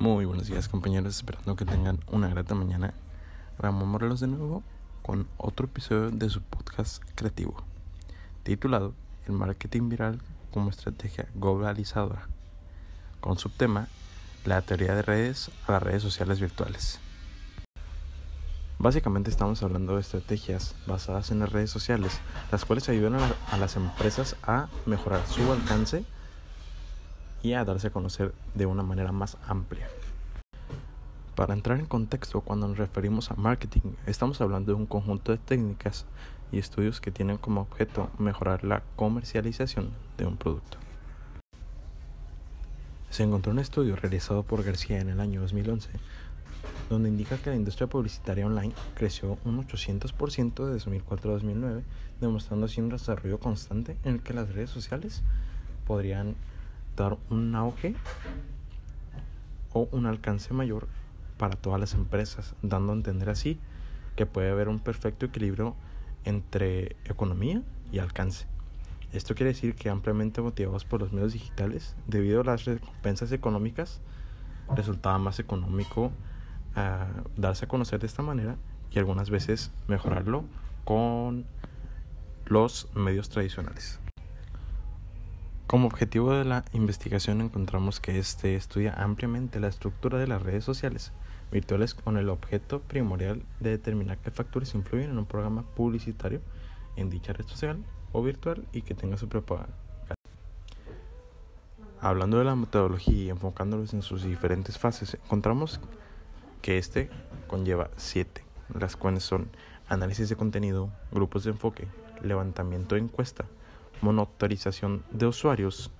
[0.00, 2.94] Muy buenos días compañeros, esperando que tengan una grata mañana.
[3.58, 4.62] Ramón Morelos de nuevo
[5.02, 7.62] con otro episodio de su podcast creativo,
[8.42, 8.94] titulado
[9.26, 10.18] El marketing viral
[10.52, 12.28] como estrategia globalizadora,
[13.20, 13.88] con subtema
[14.46, 16.98] La teoría de redes a las redes sociales virtuales.
[18.78, 22.20] Básicamente estamos hablando de estrategias basadas en las redes sociales,
[22.50, 23.16] las cuales ayudan
[23.50, 26.06] a, las empresas a mejorar su alcance
[27.42, 29.88] y a darse a conocer de una manera más amplia.
[31.34, 35.38] Para entrar en contexto, cuando nos referimos a marketing, estamos hablando de un conjunto de
[35.38, 36.04] técnicas
[36.52, 40.78] y estudios que tienen como objeto mejorar la comercialización de un producto.
[43.08, 45.88] Se encontró un estudio realizado por García en el año 2011,
[46.90, 51.84] donde indica que la industria publicitaria online creció un 800% de 2004 a 2009,
[52.20, 55.22] demostrando así un desarrollo constante en el que las redes sociales
[55.86, 56.36] podrían
[56.96, 57.94] dar un auge
[59.72, 60.88] o un alcance mayor
[61.36, 63.60] para todas las empresas, dando a entender así
[64.16, 65.76] que puede haber un perfecto equilibrio
[66.24, 68.46] entre economía y alcance.
[69.12, 74.00] Esto quiere decir que ampliamente motivados por los medios digitales, debido a las recompensas económicas,
[74.76, 76.12] resultaba más económico
[76.76, 78.56] uh, darse a conocer de esta manera
[78.92, 80.44] y algunas veces mejorarlo
[80.84, 81.46] con
[82.46, 84.00] los medios tradicionales.
[85.70, 90.64] Como objetivo de la investigación encontramos que este estudia ampliamente la estructura de las redes
[90.64, 91.12] sociales
[91.52, 96.40] virtuales con el objeto primordial de determinar qué factores influyen en un programa publicitario
[96.96, 97.78] en dicha red social
[98.10, 99.72] o virtual y que tenga su propaganda.
[102.00, 105.78] Hablando de la metodología y enfocándolos en sus diferentes fases, encontramos
[106.62, 107.10] que este
[107.46, 108.42] conlleva siete,
[108.76, 109.48] las cuales son
[109.88, 111.86] análisis de contenido, grupos de enfoque,
[112.22, 113.44] levantamiento de encuesta,
[114.02, 115.90] monitorización de usuarios,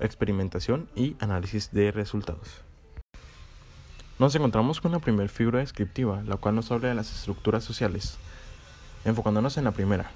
[0.00, 2.62] experimentación y análisis de resultados.
[4.18, 8.16] Nos encontramos con la primera figura descriptiva, la cual nos habla de las estructuras sociales,
[9.04, 10.10] enfocándonos en la primera,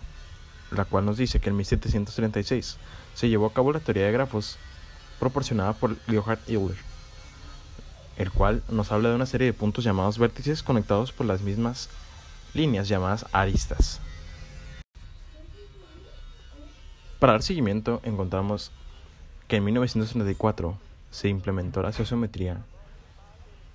[0.70, 2.78] la cual nos dice que en 1736
[3.14, 4.58] se llevó a cabo la teoría de grafos
[5.18, 6.78] proporcionada por Leonhard Euler,
[8.16, 11.90] el cual nos habla de una serie de puntos llamados vértices conectados por las mismas
[12.54, 14.00] líneas llamadas aristas.
[17.20, 18.72] Para dar seguimiento, encontramos
[19.46, 20.78] que en 1934
[21.10, 22.64] se implementó la sociometría,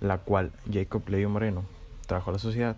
[0.01, 1.63] la cual Jacob Leo Moreno
[2.07, 2.75] trajo a la sociedad,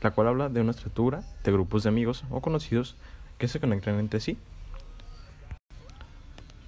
[0.00, 2.96] la cual habla de una estructura de grupos de amigos o conocidos
[3.38, 4.36] que se conectan entre sí.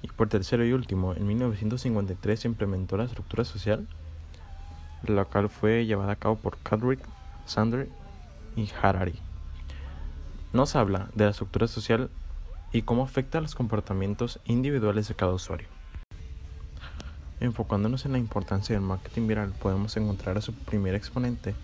[0.03, 3.89] Y por tercero y último, en 1953 se implementó la estructura social,
[5.03, 7.01] la cual fue llevada a cabo por Cadrick,
[7.47, 7.89] Sander
[8.55, 9.19] y Harari.
[10.53, 12.09] Nos habla de la estructura social
[12.73, 15.69] y cómo afecta a los comportamientos individuales de cada usuario.
[17.41, 21.55] Enfocándonos en la importancia del marketing viral, podemos encontrar a su primer exponente,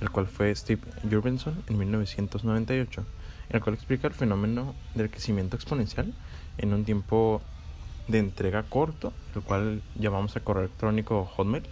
[0.00, 3.04] el cual fue Steve Jurgenson en 1998,
[3.50, 6.12] el cual explica el fenómeno del crecimiento exponencial
[6.58, 7.40] en un tiempo
[8.08, 11.64] de entrega corto, el cual llamamos a correo electrónico Hotmail,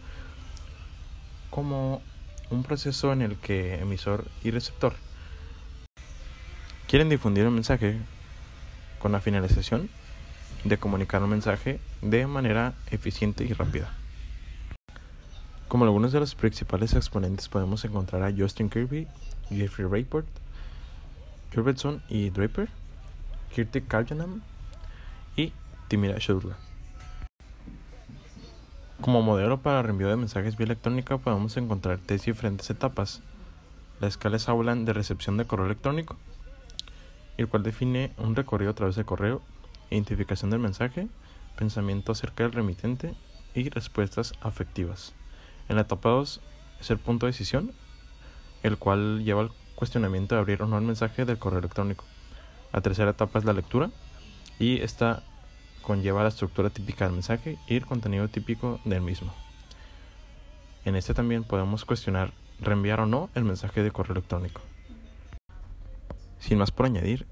[1.50, 2.02] como
[2.50, 4.94] un proceso en el que emisor y receptor
[6.86, 7.98] quieren difundir un mensaje
[8.98, 9.88] con la finalización
[10.64, 13.92] de comunicar un mensaje de manera eficiente y rápida.
[15.68, 19.06] Como algunos de los principales exponentes podemos encontrar a Justin Kirby,
[19.48, 20.26] Jeffrey Rayport,
[21.52, 22.68] Curvetson y Draper,
[23.54, 24.42] Kirti Karjanam
[25.36, 25.52] y
[25.88, 26.56] Timira Shudla.
[29.00, 33.20] Como modelo para reenvío de mensajes vía electrónica podemos encontrar tres diferentes etapas.
[34.00, 36.16] Las escalas hablan de recepción de correo electrónico,
[37.36, 39.42] el cual define un recorrido a través del correo,
[39.90, 41.08] identificación del mensaje,
[41.56, 43.14] pensamiento acerca del remitente
[43.54, 45.14] y respuestas afectivas.
[45.68, 46.40] En la etapa 2
[46.80, 47.72] es el punto de decisión,
[48.62, 52.04] el cual lleva al cuestionamiento de abrir o no el mensaje del correo electrónico.
[52.72, 53.90] La tercera etapa es la lectura
[54.58, 55.22] y esta
[55.82, 59.32] conlleva la estructura típica del mensaje y el contenido típico del mismo.
[60.84, 64.60] En este también podemos cuestionar reenviar o no el mensaje de correo electrónico.
[66.38, 67.26] Sin más por añadir,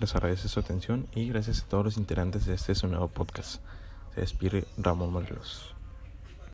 [0.00, 3.62] les agradece su atención y gracias a todos los integrantes de este su nuevo podcast.
[4.14, 5.74] Se despide Ramón Morelos.